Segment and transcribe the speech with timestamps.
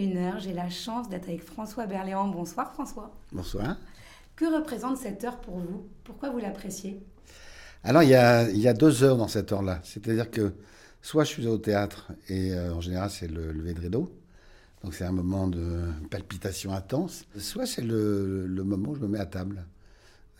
[0.00, 2.28] Il est 21h, j'ai la chance d'être avec François Berléand.
[2.28, 3.14] Bonsoir François.
[3.32, 3.76] Bonsoir.
[4.34, 5.86] Que représente cette heure pour vous?
[6.04, 7.02] Pourquoi vous l'appréciez?
[7.84, 9.80] Alors il y, a, il y, a, deux heures dans cette heure-là.
[9.84, 10.54] C'est-à-dire que
[11.02, 14.10] soit je suis au théâtre et euh, en général c'est le lever de rideau.
[14.82, 17.24] Donc c'est un moment de palpitation intense.
[17.36, 19.66] Soit c'est le, le, moment où je me mets à table.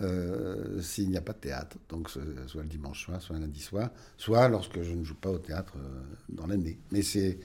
[0.01, 3.61] Euh, s'il n'y a pas de théâtre, donc soit le dimanche soir, soit un lundi
[3.61, 6.79] soir, soit lorsque je ne joue pas au théâtre euh, dans l'année.
[6.91, 7.39] Mais c'est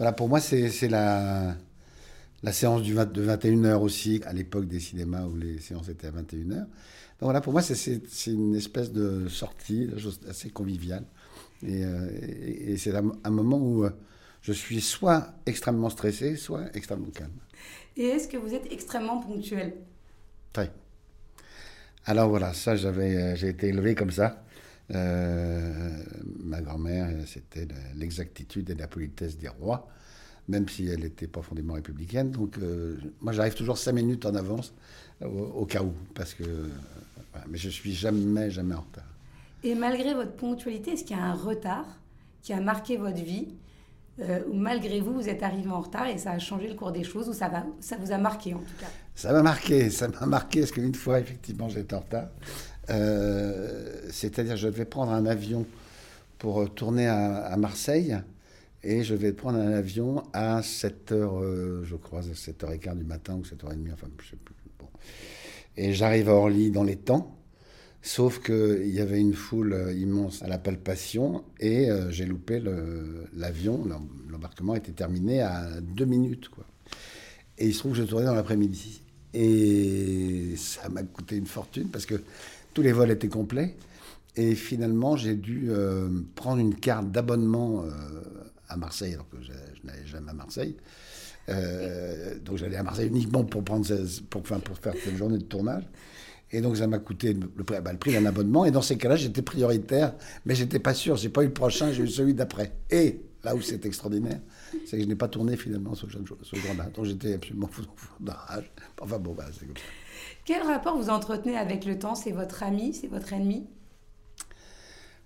[0.00, 1.54] voilà, pour moi, c'est la,
[2.42, 6.10] la séance du de 21h aussi, à l'époque des cinémas où les séances étaient à
[6.10, 6.56] 21h.
[6.56, 6.68] Donc
[7.20, 9.90] voilà, pour moi, c'est une espèce de sortie
[10.26, 11.04] assez conviviale.
[11.62, 13.90] Et, euh, c'est un, moment où euh,
[14.40, 17.36] je suis soit extrêmement stressé, soit extrêmement calme.
[17.98, 19.74] Et est-ce que vous êtes extrêmement ponctuel?
[20.54, 20.72] Très.
[22.06, 24.42] Alors voilà, ça, euh, j'ai été élevé comme ça.
[24.94, 26.02] Euh,
[26.42, 29.88] ma grand-mère, c'était l'exactitude et la politesse des rois,
[30.48, 32.30] même si elle était profondément républicaine.
[32.30, 34.72] Donc, euh, moi, j'arrive toujours cinq minutes en avance,
[35.22, 36.44] au, cas où, parce que.
[37.48, 39.04] mais je suis jamais, jamais en retard.
[39.62, 41.86] Et malgré votre ponctualité, est-ce qu'il y a un retard
[42.42, 43.48] qui a marqué votre vie
[44.20, 46.92] euh, ou malgré vous, vous êtes arrivé en retard et ça a changé le cours
[46.92, 48.88] des choses, ou ça, va, ça vous a marqué en tout cas?
[49.14, 52.28] Ça m'a marqué, ça m'a marqué, parce qu'une fois, effectivement, j'étais en retard.
[52.90, 55.66] Euh, c'est-à-dire, je devais prendre un avion
[56.38, 58.16] pour tourner à, Marseille.
[58.82, 63.34] Et je vais prendre un avion à 7h, euh, je crois, à 7h15 du matin
[63.34, 64.54] ou 7h30, enfin, je sais plus.
[64.78, 64.86] Bon.
[65.76, 67.36] Et j'arrive à Orly dans les temps,
[68.00, 72.62] sauf qu'il y avait une foule euh, immense à la palpation et j'ai loupé
[73.36, 73.86] l'avion.
[74.30, 76.64] L'embarquement était terminé à deux minutes, quoi.
[77.58, 79.02] Et il se trouve que je tournais dans l'après-midi.
[79.34, 82.20] Et ça m'a coûté une fortune parce que
[82.74, 83.76] tous les vols étaient complets.
[84.36, 87.90] Et finalement, j'ai dû euh, prendre une carte d'abonnement euh,
[88.68, 89.52] à Marseille, alors que je,
[89.86, 90.76] n'allais jamais à Marseille.
[91.48, 95.82] Euh, donc j'allais à Marseille uniquement pour, faire cette journée de tournage.
[96.52, 98.64] Et donc ça m'a coûté le, prix, bah, prix d'un abonnement.
[98.64, 100.14] Et dans ces cas-là, j'étais prioritaire,
[100.44, 101.16] mais j'étais pas sûr.
[101.16, 102.72] J'ai pas eu le prochain, j'ai eu celui d'après.
[102.90, 104.40] Et là où c'est extraordinaire,
[104.86, 106.84] c'est que je n'ai pas tourné finalement ce, ce jour-là.
[106.94, 107.82] Donc j'étais absolument fou
[108.20, 108.70] d'orage.
[109.00, 109.82] Enfin bon, bah, c'est comme ça.
[110.44, 112.14] Quel rapport vous entretenez avec le temps?
[112.14, 112.92] C'est votre ami?
[112.92, 113.66] C'est votre ennemi?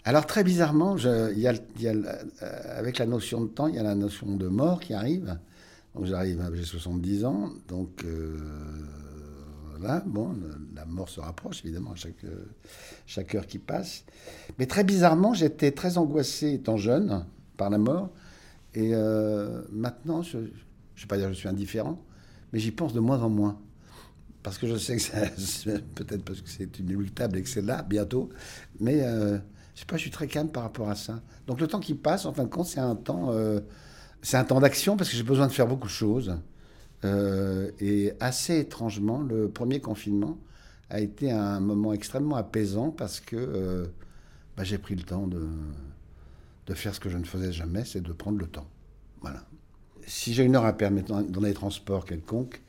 [0.04, 3.74] Alors très bizarrement, je, y a, y a, euh, avec la notion de temps, il
[3.74, 5.38] y a la notion de mort qui arrive.
[5.94, 8.36] Donc j'arrive, j'ai 70 ans, donc euh,
[9.78, 10.36] voilà, bon,
[10.74, 12.26] la mort se rapproche évidemment à chaque,
[13.06, 14.04] chaque heure qui passe.
[14.58, 17.24] Mais très bizarrement, j'étais très angoissé étant jeune
[17.56, 18.10] par la mort,
[18.74, 22.00] et euh, maintenant, je ne vais pas dire que je suis indifférent,
[22.52, 23.58] mais j'y pense de moins en moins
[24.44, 25.02] parce que je sais que
[25.38, 28.28] c'est peut-être parce que c'est inéluctable et que c'est là bientôt,
[28.78, 29.38] mais euh,
[29.74, 31.20] je sais pas, je suis très calme par rapport à ça.
[31.48, 33.58] Donc le temps qui passe, en fin de compte, c'est un temps, euh,
[34.22, 36.36] c'est un temps d'action parce que j'ai besoin de faire beaucoup de choses.
[37.04, 40.38] Euh, et assez étrangement, le premier confinement
[40.90, 43.90] a été un moment extrêmement apaisant parce que
[44.56, 45.48] bah, j'ai pris le temps de,
[46.66, 48.66] de faire ce que je ne faisais jamais, c'est de prendre le temps.
[49.20, 49.44] Voilà.
[50.06, 52.60] Si j'ai une heure à perdre dans les transports quelconques,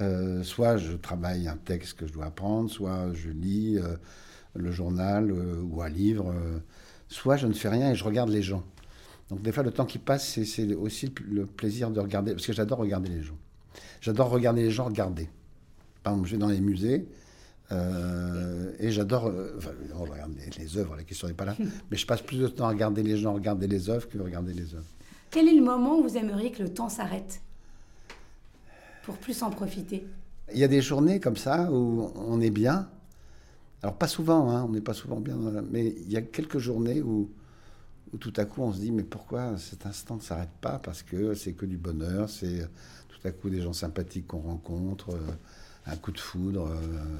[0.00, 3.96] euh, soit je travaille un texte que je dois apprendre, soit je lis euh,
[4.54, 6.34] le journal euh, ou un livre,
[7.08, 8.64] soit je ne fais rien et je regarde les gens.
[9.30, 12.52] Donc des fois, le temps qui passe, c'est aussi le plaisir de regarder, parce que
[12.52, 13.38] j'adore regarder les gens.
[14.00, 15.28] J'adore regarder les gens regarder.
[16.02, 17.06] Par exemple, je vais dans les musées,
[17.70, 21.56] et j'adore, enfin, regarder les œuvres, la question n'est pas là,
[21.90, 24.52] mais je passe plus de temps à regarder les gens, regarder les œuvres que regarder
[24.52, 24.94] les œuvres.
[25.30, 27.40] Quel est le moment où vous aimeriez que le temps s'arrête
[29.02, 30.06] pour plus en profiter?
[30.52, 32.88] Il y a des journées comme ça où on est bien.
[33.82, 35.36] Alors pas souvent, hein, on n'est pas souvent bien,
[35.70, 37.30] mais il y a quelques journées où,
[38.12, 40.78] où tout à coup on se dit mais pourquoi cet instant ne s'arrête pas?
[40.78, 42.68] Parce que c'est que du bonheur, c'est
[43.08, 45.32] tout à coup des gens sympathiques qu'on rencontre, euh,
[45.86, 47.18] un coup de foudre, euh,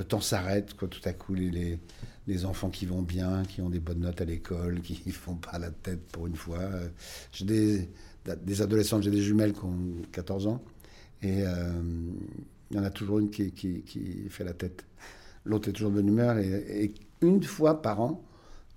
[0.00, 0.88] le temps s'arrête, quoi.
[0.88, 1.78] Tout à coup les,
[2.26, 5.34] les, enfants qui vont bien, qui ont des bonnes notes à l'école, qui ne font
[5.34, 6.62] pas la tête pour une fois.
[7.32, 7.88] J'ai des,
[8.42, 9.76] des adolescents, j'ai des jumelles qui ont
[10.12, 10.62] 14 ans.
[11.22, 11.82] Et euh,
[12.70, 14.86] il y en a toujours une qui, qui, fait la tête.
[15.44, 16.38] L'autre est toujours de bonne humeur.
[16.38, 18.24] Et, une fois par an,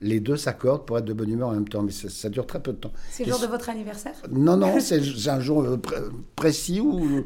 [0.01, 1.83] les deux s'accordent pour être de bonne humeur en même temps.
[1.83, 2.91] Mais ça, dure très peu de temps.
[3.09, 4.15] C'est le jour de votre anniversaire?
[4.29, 4.99] Non, non, c'est
[5.29, 5.77] un jour euh,
[6.35, 7.23] précis où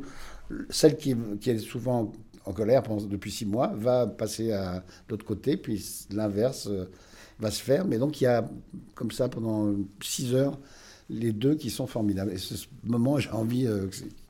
[0.70, 2.12] celle qui, qui, est souvent
[2.48, 6.86] en colère depuis six mois va passer à l'autre côté, puis l'inverse euh,
[7.40, 7.86] va se faire.
[7.86, 8.50] Mais donc il y a
[8.96, 10.58] comme ça pendant six heures
[11.10, 12.32] les deux qui sont formidables.
[12.32, 13.68] Et ce moment, j'ai envie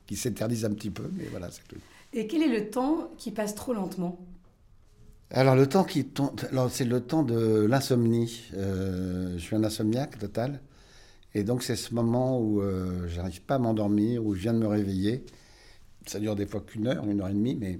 [0.06, 1.80] qui s'éternise un petit peu, mais voilà, c'est tout.
[2.12, 4.18] Et quel est le temps qui passe trop lentement?
[5.30, 6.06] Alors le temps qui
[6.70, 8.44] c'est le temps de l'insomnie.
[8.54, 10.60] Euh, je suis un insomniaque total
[11.34, 14.58] Et donc, c'est ce moment où euh, j'arrive pas à m'endormir, où je viens de
[14.58, 15.24] me réveiller.
[16.06, 17.78] Ça dure des fois qu'une heure, une heure et demie, mais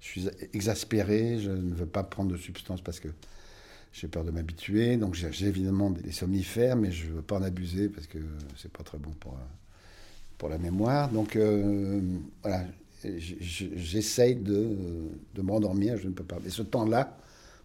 [0.00, 3.08] je suis exaspéré, je ne veux pas prendre de substance parce que
[3.92, 4.96] j'ai peur de m'habituer.
[4.96, 8.18] Donc, j'ai évidemment des somnifères, mais je ne veux pas en abuser parce que
[8.56, 9.36] c'est pas très bon pour,
[10.36, 11.10] pour la mémoire.
[11.10, 12.00] Donc, euh,
[12.42, 12.64] voilà,
[13.02, 14.76] j'essaye de,
[15.34, 16.38] de m'endormir, je ne peux pas.
[16.46, 17.16] Et ce temps-là,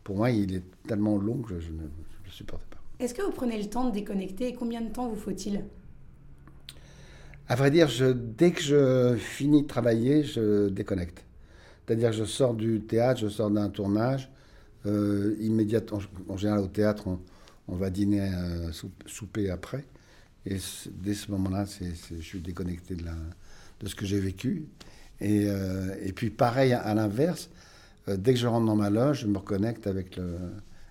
[0.03, 2.81] pour moi, il est tellement long que je ne le supporte pas.
[3.00, 5.63] Est-ce que vous prenez le temps de déconnecter et combien de temps vous faut-il?
[7.47, 11.25] À vrai dire, je, dès que je finis de travailler, je déconnecte.
[11.85, 14.30] C'est-à-dire que je sors du théâtre, je sors d'un tournage.
[14.85, 16.00] Euh, immédiatement,
[16.30, 17.06] en général, au théâtre,
[17.68, 18.71] on, va dîner, euh,
[19.06, 19.85] souper après.
[20.45, 20.57] Et
[20.91, 23.15] dès ce moment-là, je suis déconnecté de, la,
[23.80, 24.65] de ce que j'ai vécu.
[25.21, 27.50] Et, euh, et, puis, pareil, à l'inverse,
[28.09, 30.38] euh, dès que je rentre dans ma loge, je me reconnecte avec, le,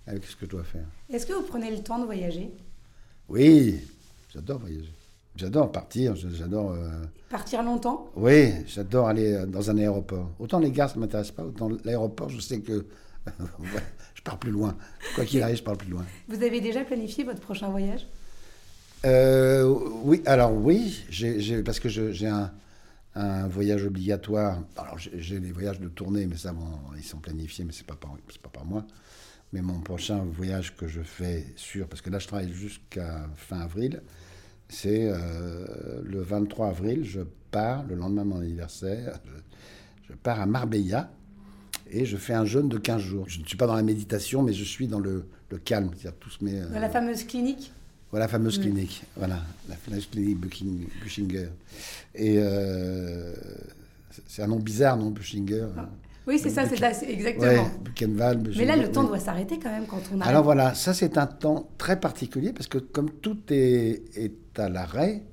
[0.07, 0.87] avec ce que je dois faire.
[1.11, 2.51] Est-ce que vous prenez le temps de voyager?
[3.29, 3.81] Oui,
[4.33, 4.93] j'adore voyager.
[5.37, 6.73] J'adore partir, j'adore...
[6.73, 6.91] Euh,
[7.31, 10.31] partir longtemps Oui, j'adore aller dans un aéroport.
[10.39, 12.85] Autant les gares, ça ne m'intéresse pas, autant l'aéroport, je sais que
[14.15, 14.77] je pars plus loin.
[15.15, 16.05] Quoi qu'il arrive, je pars plus loin.
[16.29, 18.07] Vous avez déjà planifié votre prochain voyage?
[19.05, 19.65] Euh,
[20.05, 21.03] Oui, alors oui,
[21.65, 22.53] parce que j'ai un,
[23.15, 24.59] un voyage obligatoire.
[24.77, 28.13] Alors, j'ai des voyages de tournée, mais ça, bon, ils sont planifiés, mais pas par,
[28.43, 28.85] pas par moi.
[29.53, 33.61] Mais mon prochain voyage que je fais sûr, parce que là, je travaille jusqu'à fin
[33.61, 34.03] avril,
[34.73, 37.21] c'est euh, le 23 avril, je
[37.51, 39.21] pars, le lendemain de mon anniversaire,
[40.09, 41.11] je, pars à Marbella
[41.91, 43.25] et je fais un jeûne de 15 jours.
[43.29, 45.91] Je ne suis pas dans la méditation, mais je suis dans le, le calme.
[45.95, 47.73] C'est-à-dire tous mes, dans la fameuse clinique?
[48.11, 49.41] Voilà la fameuse clinique, voilà,
[49.71, 51.49] la fameuse clinique Bushinger.
[52.15, 53.35] Et euh,
[54.27, 55.89] c'est un nom bizarre, non, Bushinger ah.
[56.27, 57.69] Oui, c'est ça, c'est exactement.
[57.85, 60.31] Buchenwald, Mais là, le temps doit s'arrêter quand même quand on arrive.
[60.31, 64.69] Alors voilà, ça c'est un temps très particulier parce que comme tout est, est à
[64.69, 65.25] l'arrêt,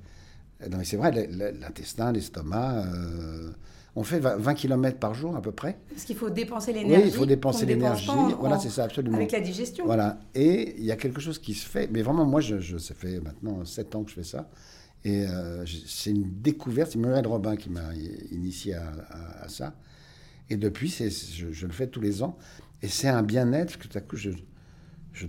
[0.83, 3.51] c'est vrai, l'intestin, l'estomac, euh,
[3.95, 5.77] on fait 20 km par jour à peu près.
[5.89, 7.03] Parce qu'il faut dépenser l'énergie.
[7.03, 8.09] Oui, il faut dépenser l'énergie.
[8.39, 9.17] Voilà, c'est ça, absolument.
[9.17, 9.85] Avec la digestion.
[9.85, 10.19] Voilà.
[10.35, 11.89] Et il y a quelque chose qui se fait.
[11.91, 14.49] Mais vraiment, moi, je, ça fait maintenant 7 ans que je fais ça.
[15.05, 16.91] Et euh, c'est une découverte.
[16.91, 17.93] C'est Muriel Robin qui m'a
[18.31, 19.73] initié à, ça.
[20.49, 22.37] Et depuis, je, je, le fais tous les ans.
[22.81, 24.31] Et c'est un bien-être, que tout à coup, je,
[25.13, 25.27] je,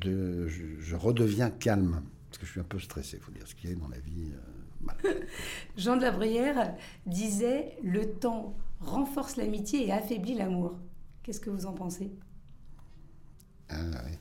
[0.48, 2.02] je, redeviens calme.
[2.28, 3.88] Parce que je suis un peu stressé, il faut dire ce qu'il y a dans
[3.88, 4.30] la vie.
[5.04, 5.20] Euh,
[5.76, 6.74] Jean de la Bruyère
[7.06, 10.78] disait Le temps renforce l'amitié et affaiblit l'amour.
[11.22, 12.10] Qu'est-ce que vous en pensez?
[13.68, 13.76] Ah,
[14.06, 14.16] oui.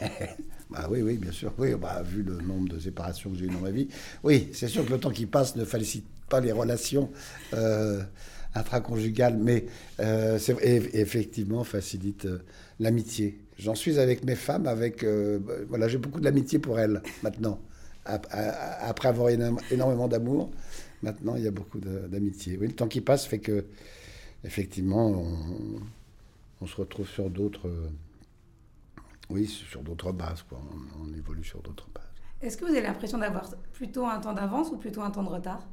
[0.70, 1.52] bah oui, oui, bien sûr.
[1.58, 3.88] Oui, bah, vu le nombre de séparations que j'ai eues dans ma vie,
[4.22, 7.10] oui, c'est sûr que le temps qui passe ne félicite pas les relations
[7.54, 8.02] euh,
[8.54, 9.66] intraconjugales, mais
[10.00, 10.38] euh,
[10.92, 12.38] effectivement facilite euh,
[12.80, 13.38] l'amitié.
[13.58, 15.38] J'en suis avec mes femmes, avec euh,
[15.68, 17.60] voilà, j'ai beaucoup d'amitié pour elles maintenant
[18.04, 19.28] après avoir
[19.70, 20.50] énormément d'amour,
[21.04, 22.58] maintenant il y a beaucoup d'amitié.
[22.60, 23.64] Oui, le temps qui passe fait que,
[24.42, 25.24] effectivement,
[26.60, 27.72] on, se retrouve sur d'autres,
[29.30, 30.60] oui, sur d'autres bases, quoi.
[31.00, 32.02] On, évolue sur d'autres bases.
[32.40, 35.28] Est-ce que vous avez l'impression d'avoir plutôt un temps d'avance ou plutôt un temps de
[35.28, 35.64] retard?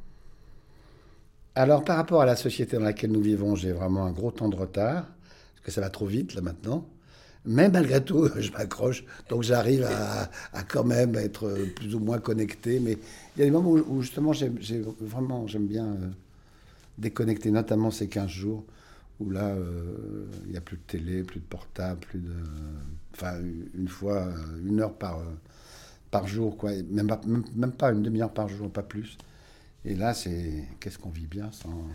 [1.60, 4.48] Alors, par rapport à la société dans laquelle nous vivons, j'ai vraiment un gros temps
[4.48, 6.88] de retard, parce que ça va trop vite là maintenant.
[7.44, 9.04] Mais malgré tout, je m'accroche.
[9.30, 12.80] Donc j'arrive à, quand même être plus ou moins connecté.
[12.80, 12.94] Mais
[13.36, 14.32] il y a des moments où, justement,
[15.02, 16.08] vraiment, j'aime bien euh,
[16.98, 18.64] déconnecter, notamment ces 15 jours
[19.20, 22.36] où là, euh, il n'y a plus de télé, plus de portable, plus de.
[23.14, 23.34] Enfin,
[23.78, 24.32] une fois, euh,
[24.66, 25.20] une heure par,
[26.10, 26.72] par jour, quoi.
[26.90, 27.10] Même,
[27.74, 29.18] pas une demi-heure par jour, pas plus.
[29.86, 30.66] Et là, c'est.
[30.80, 31.88] Qu'est-ce qu'on vit bien sans,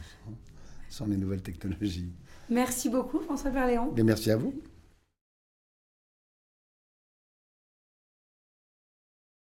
[0.88, 2.12] sans, les nouvelles technologies?
[2.50, 3.92] Merci beaucoup, François Berléand.
[4.04, 4.54] merci à vous.